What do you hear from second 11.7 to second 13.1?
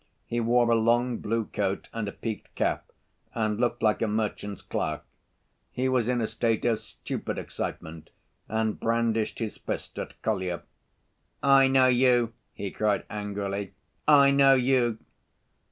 you!" he cried